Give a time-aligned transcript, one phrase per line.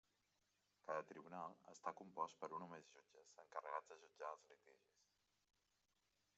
[0.87, 5.09] Cada tribunal està compost per un o més jutges encarregats de jutjar els litigis.